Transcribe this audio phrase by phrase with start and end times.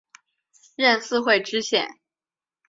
[0.75, 1.87] 任四会知县。